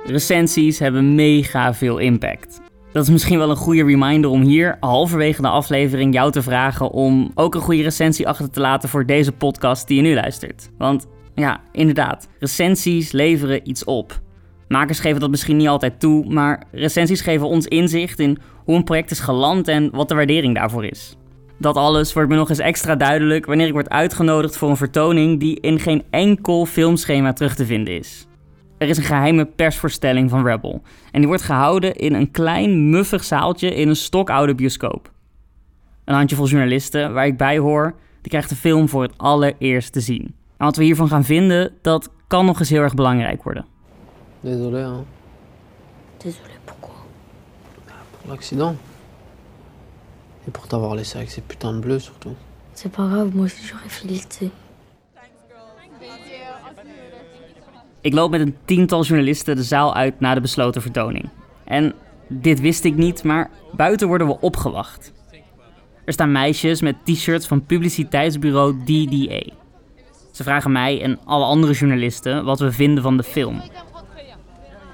[0.05, 2.61] Recensies hebben mega veel impact.
[2.91, 6.91] Dat is misschien wel een goede reminder om hier halverwege de aflevering jou te vragen
[6.91, 10.69] om ook een goede recensie achter te laten voor deze podcast die je nu luistert.
[10.77, 14.19] Want ja, inderdaad, recensies leveren iets op.
[14.67, 18.83] Makers geven dat misschien niet altijd toe, maar recensies geven ons inzicht in hoe een
[18.83, 21.17] project is geland en wat de waardering daarvoor is.
[21.57, 25.39] Dat alles wordt me nog eens extra duidelijk wanneer ik word uitgenodigd voor een vertoning
[25.39, 28.27] die in geen enkel filmschema terug te vinden is.
[28.81, 30.81] Er is een geheime persvoorstelling van Rebel.
[31.11, 35.11] En die wordt gehouden in een klein, muffig zaaltje in een stokoude bioscoop.
[36.05, 39.99] Een handjevol journalisten, waar ik bij hoor, die krijgt de film voor het allereerst te
[39.99, 40.35] zien.
[40.57, 43.65] En wat we hiervan gaan vinden, dat kan nog eens heel erg belangrijk worden.
[44.39, 45.05] Désolé, hein.
[46.17, 46.95] Désolé, pourquoi
[48.21, 48.75] Pour l'accident.
[50.47, 52.35] Et pour t'avoir laissé avec ces putains de bleus, surtout.
[52.73, 54.49] C'est pas grave, moi aussi j'aurais filtré.
[58.01, 61.29] Ik loop met een tiental journalisten de zaal uit na de besloten vertoning.
[61.65, 61.93] En
[62.27, 65.13] dit wist ik niet, maar buiten worden we opgewacht.
[66.05, 69.43] Er staan meisjes met t-shirts van publiciteitsbureau DDA.
[70.31, 73.61] Ze vragen mij en alle andere journalisten wat we vinden van de film.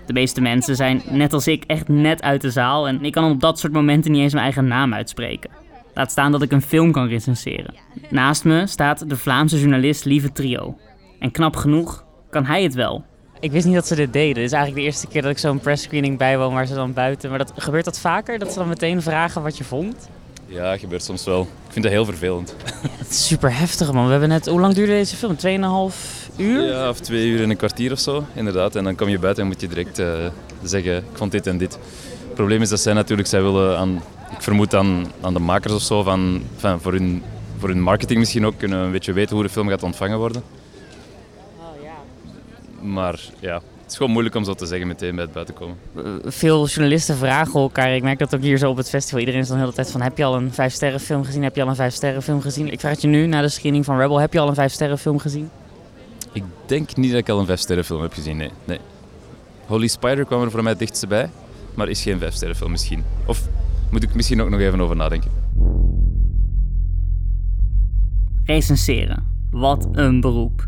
[0.06, 3.32] De meeste mensen zijn, net als ik, echt net uit de zaal en ik kan
[3.32, 5.50] op dat soort momenten niet eens mijn eigen naam uitspreken.
[5.94, 7.76] Laat staan dat ik een film kan recenseren.
[8.10, 10.78] Naast me staat de Vlaamse journalist Lieve Trio.
[11.20, 12.06] En knap genoeg
[12.38, 13.04] kan hij het wel.
[13.40, 14.34] Ik wist niet dat ze dit deden.
[14.34, 17.30] Dit is eigenlijk de eerste keer dat ik zo'n pressscreening bijwoon waar ze dan buiten.
[17.30, 18.40] Maar dat, gebeurt dat vaker?
[18.40, 20.10] Dat ze dan meteen vragen wat je vond?
[20.46, 21.42] Ja, gebeurt soms wel.
[21.42, 22.56] Ik vind dat heel vervelend.
[22.98, 24.06] Het is super heftig man.
[24.06, 25.36] We hebben net, hoe lang duurde deze film?
[25.92, 25.96] 2,5
[26.38, 26.64] uur?
[26.64, 28.76] Ja, of twee uur en een kwartier of zo, inderdaad.
[28.76, 30.26] En dan kom je buiten en moet je direct eh,
[30.64, 31.74] zeggen, ik vond dit en dit.
[32.24, 35.74] Het probleem is dat zij natuurlijk, zij willen aan, ik vermoed aan, aan de makers
[35.74, 37.24] of zo, van, van voor hun
[37.60, 40.44] voor hun marketing misschien ook kunnen een beetje weten hoe de film gaat ontvangen worden.
[42.94, 45.78] Maar ja, het is gewoon moeilijk om zo te zeggen meteen bij het buitenkomen.
[46.24, 47.96] Veel journalisten vragen elkaar.
[47.96, 49.20] Ik merk dat ook hier zo op het festival.
[49.20, 51.44] Iedereen is dan de hele tijd van: heb je al een vijf sterren film gezien?
[51.44, 52.72] Heb je al een vijf sterren film gezien?
[52.72, 54.72] Ik vraag het je nu na de screening van Rebel: heb je al een vijf
[54.72, 55.50] sterren film gezien?
[56.32, 58.50] Ik denk niet dat ik al een vijf sterren film heb gezien, nee.
[58.66, 58.80] nee.
[59.66, 61.30] Holy Spider kwam er voor mij het dichtst bij,
[61.74, 63.04] maar is geen vijf sterren film misschien.
[63.26, 63.48] Of
[63.92, 65.32] moet ik misschien ook nog even over nadenken.
[68.44, 69.24] Recenseren.
[69.52, 70.68] Wat een beroep.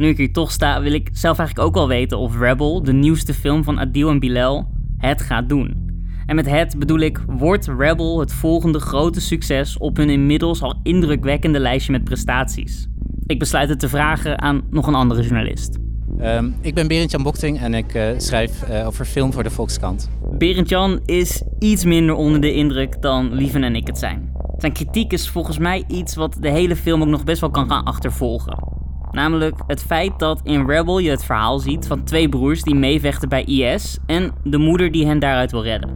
[0.00, 2.92] Nu ik hier toch sta, wil ik zelf eigenlijk ook wel weten of Rebel, de
[2.92, 5.90] nieuwste film van Adil en Bilal, het gaat doen.
[6.26, 10.80] En met het bedoel ik, wordt Rebel het volgende grote succes op hun inmiddels al
[10.82, 12.88] indrukwekkende lijstje met prestaties?
[13.26, 15.78] Ik besluit het te vragen aan nog een andere journalist.
[16.20, 20.10] Um, ik ben Berend-Jan Bokting en ik uh, schrijf uh, over film voor de Volkskrant.
[20.38, 24.32] Berend-Jan is iets minder onder de indruk dan Lieven en ik het zijn.
[24.56, 27.68] Zijn kritiek is volgens mij iets wat de hele film ook nog best wel kan
[27.68, 28.79] gaan achtervolgen.
[29.10, 33.28] Namelijk het feit dat in Rebel je het verhaal ziet van twee broers die meevechten
[33.28, 35.90] bij IS en de moeder die hen daaruit wil redden.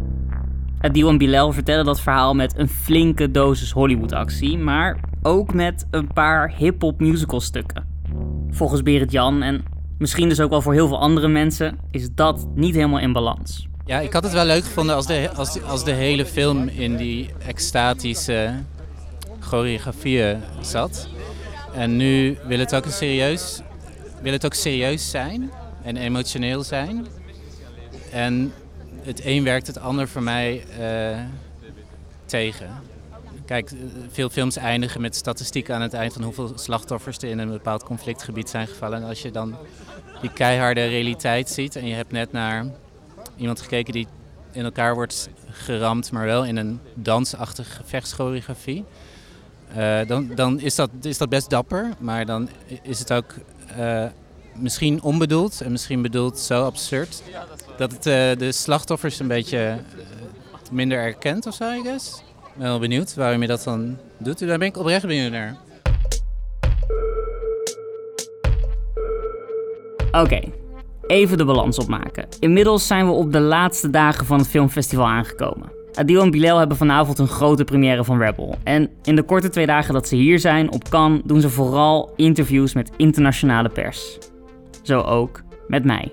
[0.80, 6.12] Adil en Bilal vertellen dat verhaal met een flinke dosis Hollywood-actie, maar ook met een
[6.12, 7.86] paar hip-hop musicalstukken.
[8.50, 9.64] Volgens Berend Jan en
[9.98, 13.68] misschien dus ook wel voor heel veel andere mensen is dat niet helemaal in balans.
[13.84, 16.96] Ja, ik had het wel leuk gevonden als de, als, als de hele film in
[16.96, 18.54] die extatische
[19.40, 21.08] choreografieën zat.
[21.74, 23.60] En nu wil het ook, serieus,
[24.22, 25.50] wil het ook serieus zijn
[25.82, 27.06] en emotioneel zijn.
[28.10, 28.52] En
[29.02, 31.18] het een werkt het ander voor mij uh,
[32.24, 32.70] tegen.
[33.46, 33.70] Kijk,
[34.10, 37.84] veel films eindigen met statistieken aan het eind van hoeveel slachtoffers er in een bepaald
[37.84, 39.02] conflictgebied zijn gevallen.
[39.02, 39.56] En als je dan
[40.20, 42.66] die keiharde realiteit ziet en je hebt net naar
[43.36, 44.06] iemand gekeken die
[44.52, 48.84] in elkaar wordt geramd, maar wel in een dansachtige gevechtschoreografie.
[49.76, 52.48] Uh, dan dan is, dat, is dat best dapper, maar dan
[52.82, 53.34] is het ook
[53.78, 54.04] uh,
[54.54, 57.22] misschien onbedoeld en misschien bedoeld zo absurd
[57.76, 59.78] dat het uh, de slachtoffers een beetje
[60.70, 62.22] minder erkent of zo, I guess.
[62.56, 64.38] Ben wel benieuwd waarom je dat dan doet.
[64.38, 65.56] Daar ben ik oprecht benieuwd naar.
[70.12, 70.40] Oké,
[71.06, 72.26] even de balans opmaken.
[72.40, 75.72] Inmiddels zijn we op de laatste dagen van het filmfestival aangekomen.
[75.94, 78.54] Adil en Bilal hebben vanavond een grote première van Rebel.
[78.62, 82.12] En in de korte twee dagen dat ze hier zijn op Cannes doen ze vooral
[82.16, 84.18] interviews met internationale pers.
[84.82, 86.12] Zo ook met mij.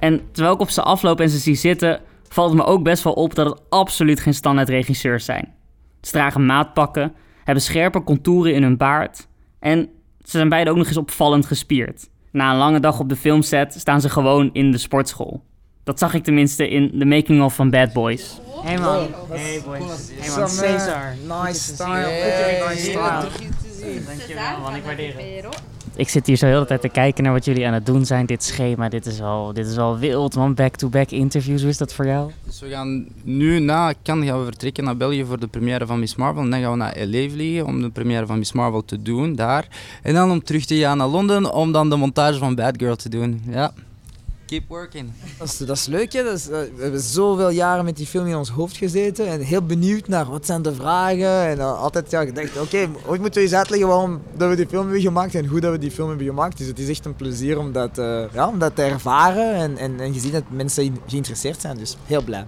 [0.00, 3.02] En terwijl ik op ze afloop en ze zie zitten, valt het me ook best
[3.04, 5.52] wel op dat het absoluut geen standaard regisseurs zijn.
[6.00, 7.12] Ze dragen maatpakken,
[7.44, 12.08] hebben scherpe contouren in hun baard en ze zijn beide ook nog eens opvallend gespierd.
[12.30, 15.42] Na een lange dag op de filmset staan ze gewoon in de sportschool.
[15.84, 18.40] Dat zag ik tenminste in de making-of van Bad Boys.
[18.62, 19.08] Hey man.
[19.28, 20.10] Hey boys.
[20.18, 21.16] Hey man, Cesar.
[21.26, 22.06] Nice style.
[22.68, 23.28] Nice style.
[24.06, 25.62] Dankjewel man, ik waardeer het.
[25.96, 28.04] Ik zit hier zo heel de tijd te kijken naar wat jullie aan het doen
[28.04, 28.26] zijn.
[28.26, 30.54] Dit schema, dit is al, dit is al wild man.
[30.54, 32.30] Back-to-back interviews, hoe is dat voor jou?
[32.44, 35.98] Dus we gaan nu na Cannes gaan we vertrekken naar België voor de première van
[35.98, 36.42] Miss Marvel.
[36.42, 39.34] En dan gaan we naar LA vliegen om de première van Miss Marvel te doen,
[39.34, 39.66] daar.
[40.02, 42.96] En dan om terug te gaan naar Londen om dan de montage van Bad Girl
[42.96, 43.42] te doen.
[43.48, 43.72] Ja.
[44.52, 45.12] Keep working.
[45.38, 49.26] Dat is, leuk, uh, we hebben zoveel jaren met die film in ons hoofd gezeten
[49.26, 51.46] en heel benieuwd naar wat zijn de vragen.
[51.46, 54.66] En uh, altijd ja, gedacht, oké, ooit moeten we eens uitleggen waarom dat we die
[54.66, 56.58] film hebben gemaakt en hoe dat we die film hebben gemaakt.
[56.58, 59.76] Dus het is echt een plezier om dat, uh, ja, om dat te ervaren en,
[59.76, 62.46] en, en je ziet dat mensen geïnteresseerd zijn, dus heel blij.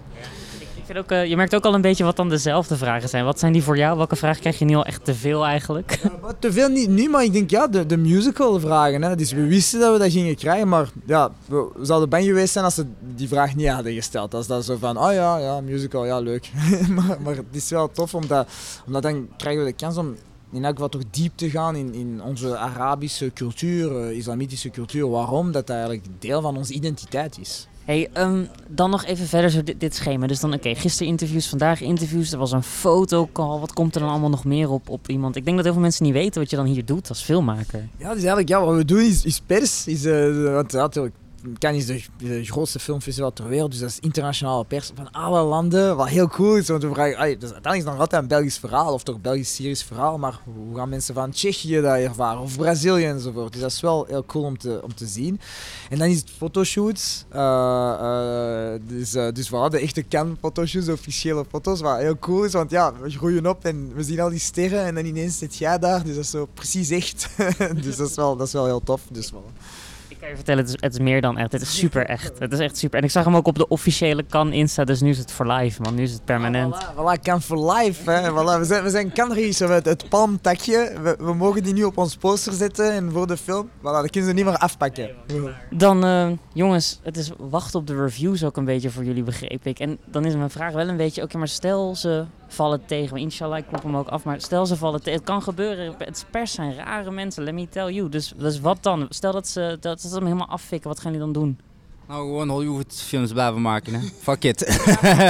[0.85, 3.25] Ik vind ook, uh, je merkt ook al een beetje wat dan dezelfde vragen zijn.
[3.25, 3.97] Wat zijn die voor jou?
[3.97, 6.01] Welke vragen krijg je nu al echt te veel eigenlijk?
[6.03, 9.03] Ja, te veel niet nu, maar ik denk ja, de, de musical vragen.
[9.03, 9.16] Hè.
[9.16, 12.64] Dus we wisten dat we dat gingen krijgen, maar ja, we zouden bang geweest zijn
[12.64, 14.35] als ze die vraag niet hadden gesteld.
[14.35, 16.51] Als dat zo van, oh ja, ja, musical, ja, leuk.
[16.97, 18.49] maar, maar het is wel tof, omdat,
[18.87, 20.16] omdat dan krijgen we de kans om
[20.55, 25.11] in elk geval toch diep te gaan in, in onze Arabische cultuur, uh, islamitische cultuur.
[25.11, 25.53] Waarom?
[25.53, 27.69] Dat dat eigenlijk deel van onze identiteit is.
[27.85, 30.27] Hey, um, dan nog even verder zo dit, dit schema.
[30.27, 32.33] Dus dan, oké, okay, gisteren interviews, vandaag interviews.
[32.33, 33.59] Er was een fotocall.
[33.59, 35.37] Wat komt er dan allemaal nog meer op, op iemand?
[35.37, 37.88] Ik denk dat heel veel mensen niet weten wat je dan hier doet als filmmaker.
[37.97, 39.87] Ja, dus eigenlijk, ja, wat we doen is, is pers.
[39.87, 41.14] Is, uh, want ja, natuurlijk,
[41.59, 45.96] Cannes is de, grootste filmfestival ter wereld, dus dat is internationale pers van alle landen,
[45.96, 46.68] wat heel cool is.
[46.68, 49.85] Want we vragen, ay, dus uiteindelijk is nog altijd een Belgisch verhaal, of toch Belgisch-Syrisch
[49.85, 53.52] verhaal, maar hoe gaan mensen van Tsjechië dat ervaren, of Brazilië enzovoort.
[53.52, 55.40] Dus dat is wel heel cool om te, om te zien.
[55.90, 57.38] En dan is het fotoshoots, uh,
[58.00, 62.44] uh, dus, uh, dus voilà, de echte Cannes fotoshoots, de officiële foto's, wat heel cool
[62.44, 65.38] is, want ja, we groeien op en we zien al die sterren en dan ineens
[65.38, 67.28] zit jij daar, dus dat is zo precies echt.
[67.85, 69.00] dus dat is wel, dat is wel heel tof.
[69.11, 69.83] Dus voilà.
[70.24, 71.52] Kan je vertellen, het is, het is meer dan echt.
[71.52, 72.38] Het is super echt.
[72.38, 72.98] Het is echt super.
[72.98, 75.46] En ik zag hem ook op de officiële kan Insta, dus nu is het voor
[75.46, 75.94] live, man.
[75.94, 76.74] Nu is het permanent.
[76.74, 78.10] Voilà, voilà, kan for life.
[78.10, 78.30] Hè.
[78.30, 80.92] Voilà, we zijn, we zijn Canregisseur met het palmtakje.
[81.02, 83.68] We, we mogen die nu op ons poster zetten en voor de film.
[83.78, 85.10] Voilà, dan kunnen ze niet meer afpakken.
[85.70, 89.66] Dan, eh, jongens, het is wachten op de reviews ook een beetje voor jullie, begreep
[89.66, 89.78] ik.
[89.78, 92.24] En dan is mijn vraag wel een beetje, oké, maar stel ze
[92.55, 93.11] vallen tegen.
[93.11, 94.25] Maar inshallah, ik klop hem ook af.
[94.25, 95.19] Maar stel ze vallen tegen.
[95.19, 95.95] Het kan gebeuren.
[95.99, 98.09] Het pers zijn rare mensen, let me tell you.
[98.09, 99.07] Dus, dus wat dan?
[99.09, 101.59] Stel dat ze, dat ze hem helemaal affikken, wat gaan jullie dan doen?
[102.09, 104.01] Nou, gewoon Hollywood films blijven maken, hè.
[104.23, 104.88] Fuck it.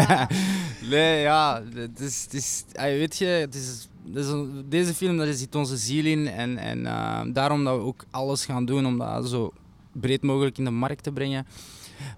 [0.91, 4.27] nee, ja, het is, het is, weet je, het is, is
[4.69, 6.29] deze film, daar zit onze ziel in.
[6.29, 9.53] En, en eh, daarom dat we ook alles gaan doen om dat zo
[9.93, 11.47] breed mogelijk in de markt te brengen.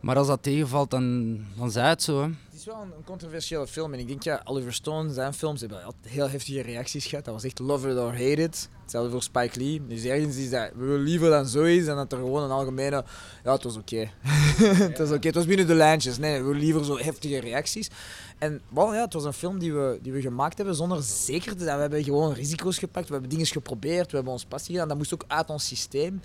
[0.01, 2.29] Maar als dat tegenvalt, dan, dan zij het zo, hè.
[2.67, 3.93] Is wel een, controversiële film.
[3.93, 7.25] En ik denk, ja, Oliver Stone, zijn films hebben altijd heel heftige reacties gehad.
[7.25, 8.69] Dat was echt love it or hate it.
[8.83, 9.87] Hetzelfde voor Spike Lee.
[9.87, 13.05] Dus ergens is dat, we willen liever dan zoiets dan dat er gewoon een algemene...
[13.45, 14.11] Ja, het was oké.
[14.91, 16.19] het was oké, het was binnen de lijntjes.
[16.19, 17.91] Nee, we willen liever zo heftige reacties.
[18.39, 21.57] En wel, ja, het was een film die we, die we gemaakt hebben zonder zeker
[21.57, 21.75] te zijn.
[21.75, 24.89] We hebben gewoon risico's gepakt, we hebben dingen geprobeerd, we hebben ons passie gedaan.
[24.89, 26.21] Dat moest ook uit ons systeem.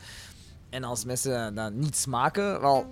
[0.69, 2.85] En als mensen dat niet smaken, wel,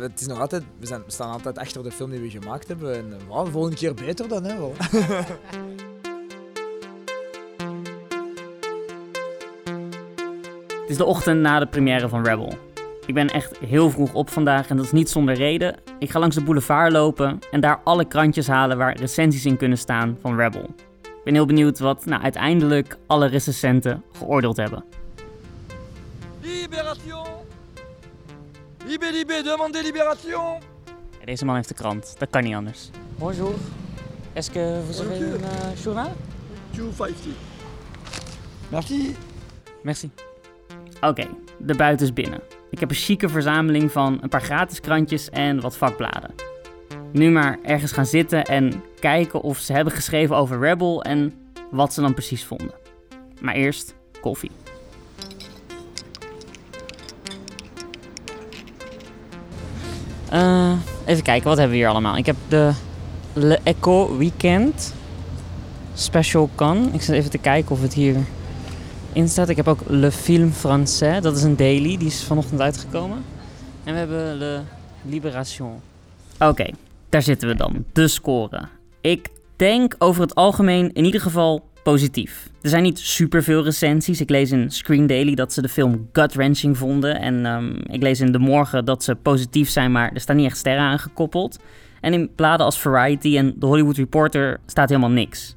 [0.00, 2.68] het is nog altijd, we, zijn, we staan altijd achter de film die we gemaakt
[2.68, 2.94] hebben.
[2.94, 4.56] En eh, wel, de volgende keer beter dan, hè.
[4.58, 4.74] Wel.
[10.88, 12.52] Het is de ochtend na de première van Rebel.
[13.06, 15.76] Ik ben echt heel vroeg op vandaag en dat is niet zonder reden.
[15.98, 19.78] Ik ga langs de boulevard lopen en daar alle krantjes halen waar recensies in kunnen
[19.78, 20.70] staan van Rebel.
[21.02, 24.84] Ik ben heel benieuwd wat nou, uiteindelijk alle recensenten geoordeeld hebben.
[26.40, 27.37] Libération
[28.88, 30.60] Libé, libé, demandez libération
[31.18, 32.90] Ja, Deze man heeft de krant, dat kan niet anders.
[33.18, 33.54] Bonjour.
[34.32, 36.10] Est-ce que vous avez un uh, journal?
[36.70, 37.32] 250.
[38.68, 39.16] Merci.
[39.82, 40.10] Merci.
[41.00, 42.40] Oké, de buiten is binnen.
[42.70, 46.34] Ik heb een chique verzameling van een paar gratis krantjes en wat vakbladen.
[47.12, 51.32] Nu maar ergens gaan zitten en kijken of ze hebben geschreven over Rebel en
[51.70, 52.74] wat ze dan precies vonden.
[53.40, 54.50] Maar eerst koffie.
[60.30, 60.72] Eh,
[61.04, 62.16] even kijken, wat hebben we hier allemaal?
[62.16, 62.72] Ik heb de
[63.32, 64.94] Le Echo Weekend
[65.94, 66.90] Special Can.
[66.92, 68.16] Ik zit even te kijken of het hier
[69.12, 69.48] in staat.
[69.48, 73.24] Ik heb ook Le Film Français, dat is een daily, die is vanochtend uitgekomen.
[73.84, 74.60] En we hebben Le
[75.02, 75.80] Libération.
[76.38, 76.66] Oké,
[77.08, 77.84] daar zitten we dan.
[77.92, 78.68] De score.
[79.00, 82.50] Ik denk over het algemeen in ieder geval positief.
[82.62, 84.20] Er zijn niet superveel recensies.
[84.20, 87.20] Ik lees in Screen Daily dat ze de film gut-wrenching vonden.
[87.20, 90.46] En ehm, ik lees in De Morgen dat ze positief zijn, maar er staan niet
[90.46, 91.58] echt sterren aan gekoppeld.
[92.00, 95.56] En in bladen als Variety en The Hollywood Reporter staat helemaal niks.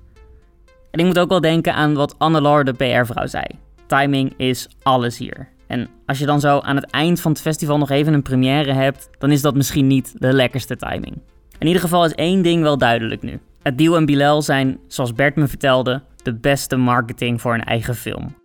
[0.92, 3.46] En ik moet ook wel denken aan wat Anne de PR-vrouw zei.
[3.88, 5.48] Timing is alles hier.
[5.68, 8.74] En als je dan zo aan het eind van het festival nog even een première
[8.74, 11.22] hebt, dan is dat misschien niet de lekkerste timing.
[11.58, 13.40] In ieder geval is één ding wel duidelijk nu.
[13.64, 18.36] Adil en Bilal zijn, zoals Bert me vertelde, de beste marketing voor een eigen film.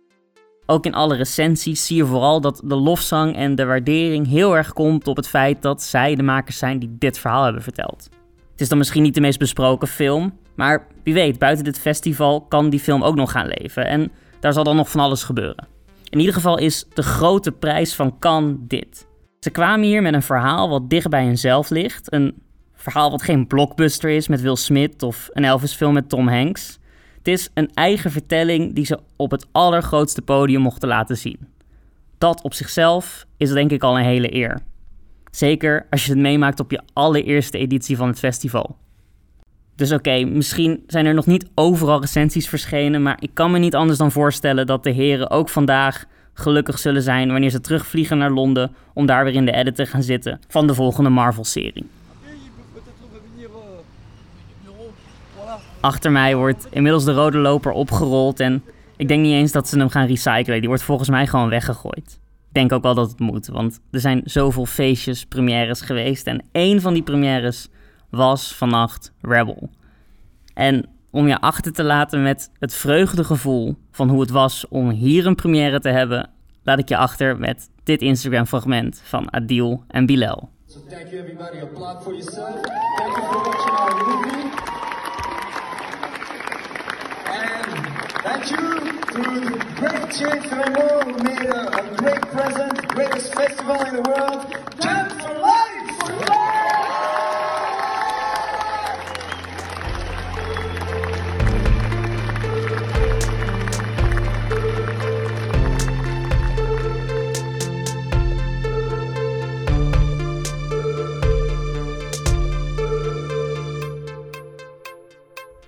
[0.65, 4.73] Ook in alle recensies zie je vooral dat de lofzang en de waardering heel erg
[4.73, 8.09] komt op het feit dat zij de makers zijn die dit verhaal hebben verteld.
[8.51, 12.41] Het is dan misschien niet de meest besproken film, maar wie weet, buiten dit festival
[12.41, 15.67] kan die film ook nog gaan leven en daar zal dan nog van alles gebeuren.
[16.09, 19.07] In ieder geval is de grote prijs van Cannes dit.
[19.39, 22.41] Ze kwamen hier met een verhaal wat dicht bij henzelf ligt, een
[22.73, 26.79] verhaal wat geen blockbuster is met Will Smith of een Elvis-film met Tom Hanks.
[27.27, 31.37] Het is een eigen vertelling die ze op het allergrootste podium mochten laten zien.
[32.17, 34.59] Dat op zichzelf is denk ik al een hele eer.
[35.31, 38.77] Zeker als je het meemaakt op je allereerste editie van het festival.
[39.75, 43.75] Dus oké, misschien zijn er nog niet overal recensies verschenen, maar ik kan me niet
[43.75, 48.31] anders dan voorstellen dat de heren ook vandaag gelukkig zullen zijn wanneer ze terugvliegen naar
[48.31, 51.85] Londen om daar weer in de edit te gaan zitten van de volgende Marvel-serie.
[55.79, 58.63] Achter mij wordt inmiddels de rode loper opgerold en
[58.95, 60.59] ik denk niet eens dat ze hem gaan recyclen.
[60.59, 62.19] Die wordt volgens mij gewoon weggegooid.
[62.47, 66.27] Ik denk ook wel dat het moet, want er zijn zoveel feestjes, premières geweest.
[66.27, 67.67] En één van die premières
[68.09, 69.69] was vannacht Rebel.
[70.53, 75.25] En om je achter te laten met het vreugdegevoel van hoe het was om hier
[75.25, 76.29] een première te hebben,
[76.63, 80.49] laat ik je achter met dit Instagram-fragment van Adil en Bilal.
[80.65, 81.59] So thank you everybody.
[81.61, 82.61] Applaud for yourself.
[82.97, 84.96] Thank you for watching our.
[87.29, 87.87] And
[88.23, 88.79] thank you
[89.13, 94.01] to the great James Raymond who made a, a great present, greatest festival in the
[94.01, 94.53] world.
[94.79, 96.66] Dance for life!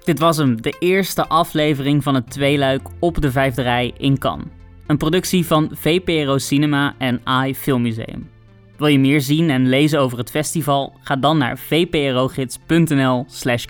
[0.09, 4.47] Dit was hem, de eerste aflevering van het tweeluik op de vijfde rij in Cannes.
[4.87, 8.29] Een productie van VPRO Cinema en AI Filmmuseum.
[8.77, 10.93] Wil je meer zien en lezen over het festival?
[11.01, 13.65] Ga dan naar vprogids.nl slash.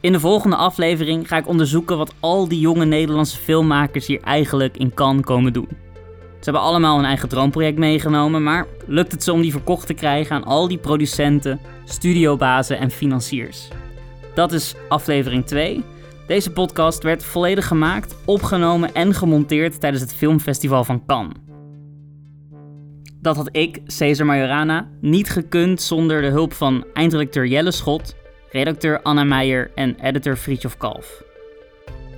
[0.00, 4.76] In de volgende aflevering ga ik onderzoeken wat al die jonge Nederlandse filmmakers hier eigenlijk
[4.76, 5.68] in Cannes komen doen.
[6.38, 9.94] Ze hebben allemaal een eigen droomproject meegenomen, maar lukt het ze om die verkocht te
[9.94, 13.68] krijgen aan al die producenten, studiobazen en financiers?
[14.34, 15.84] Dat is aflevering 2.
[16.26, 21.36] Deze podcast werd volledig gemaakt, opgenomen en gemonteerd tijdens het filmfestival van Cannes.
[23.20, 28.14] Dat had ik, Cesar Majorana, niet gekund zonder de hulp van eindredacteur Jelle Schot,
[28.50, 31.22] redacteur Anna Meijer en editor Friedjof Kalf.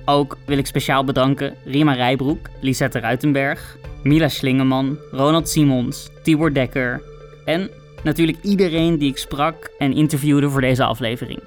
[0.05, 7.01] Ook wil ik speciaal bedanken Rima Rijbroek, Lisette Ruitenberg, Mila Slingeman, Ronald Simons, Tibor Dekker
[7.45, 7.69] en
[8.03, 11.39] natuurlijk iedereen die ik sprak en interviewde voor deze aflevering.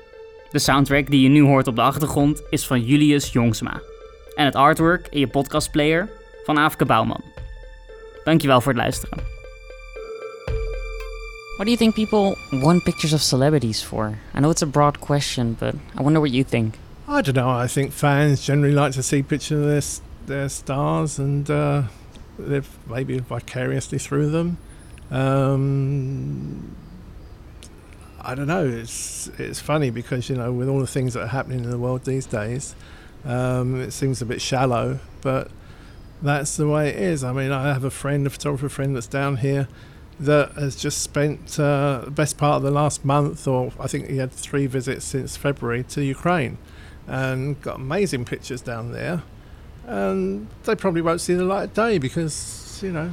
[0.50, 3.80] De soundtrack die je nu hoort op de achtergrond is van Julius Jongsma.
[4.34, 6.08] En het artwork in je podcastplayer
[6.44, 7.22] van Aafke Bouwman.
[8.24, 9.18] Dankjewel voor het luisteren.
[11.56, 14.18] What do you think people want pictures of celebrities for?
[14.34, 16.74] I know it's a broad question, but I wonder what you think.
[17.08, 17.64] I don't know.
[17.64, 19.82] I think fans generally like to see pictures of their,
[20.26, 21.82] their stars and uh,
[22.38, 24.56] live maybe vicariously through them.
[25.10, 26.76] Um,
[28.28, 28.66] I don't know.
[28.66, 31.78] It's it's funny because you know with all the things that are happening in the
[31.78, 32.74] world these days,
[33.24, 35.50] um, it seems a bit shallow, but
[36.20, 37.24] that's the way it is.
[37.24, 39.66] I mean, I have a friend, a photographer friend that's down here
[40.20, 44.10] that has just spent uh, the best part of the last month, or I think
[44.10, 46.58] he had three visits since February to Ukraine,
[47.06, 49.22] and got amazing pictures down there.
[49.86, 53.10] And they probably won't see the light of day because you know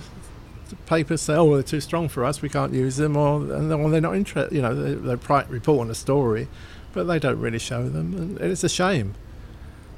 [0.85, 2.41] papers say, "Oh, they're too strong for us.
[2.41, 4.55] We can't use them," or and or they're not interested.
[4.55, 6.47] You know, they, they pri- report on a story,
[6.93, 9.15] but they don't really show them, and it's a shame.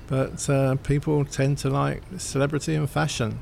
[0.07, 3.39] But uh, people tend to like celebrity and fashion.